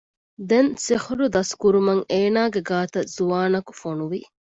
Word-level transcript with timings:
ދެން 0.49 0.71
ސިޙުރު 0.85 1.25
ދަސްކުރުމަށް 1.35 2.03
އޭނާގެ 2.11 2.61
ގާތަށް 2.69 3.09
ޒުވާނަކު 3.15 3.71
ފޮނުވި 3.81 4.19